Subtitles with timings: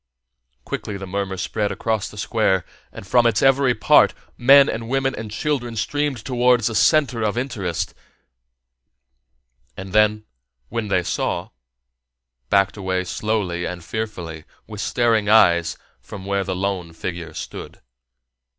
[0.65, 5.13] Quickly the murmur spread across the Square, and from its every part men and women
[5.13, 7.93] and children streamed towards the center of interest
[9.77, 10.25] and then,
[10.69, 11.49] when they saw,
[12.49, 17.79] backed away slowly and fearfully, with staring eyes, from where the lone figure stood.